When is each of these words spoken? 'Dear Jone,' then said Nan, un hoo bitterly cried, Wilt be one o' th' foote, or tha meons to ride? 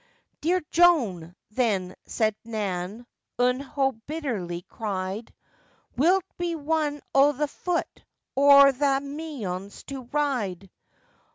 'Dear 0.41 0.63
Jone,' 0.71 1.35
then 1.51 1.93
said 2.07 2.35
Nan, 2.43 3.05
un 3.37 3.59
hoo 3.59 3.91
bitterly 4.07 4.63
cried, 4.63 5.31
Wilt 5.95 6.25
be 6.39 6.55
one 6.55 7.01
o' 7.13 7.33
th' 7.33 7.47
foote, 7.47 8.03
or 8.35 8.71
tha 8.71 8.99
meons 8.99 9.83
to 9.85 10.05
ride? 10.11 10.71